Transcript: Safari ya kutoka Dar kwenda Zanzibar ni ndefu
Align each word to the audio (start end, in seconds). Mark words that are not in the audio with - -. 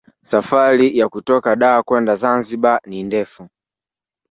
Safari 0.23 0.97
ya 0.97 1.09
kutoka 1.09 1.55
Dar 1.55 1.83
kwenda 1.83 2.15
Zanzibar 2.15 2.81
ni 2.85 3.03
ndefu 3.03 3.49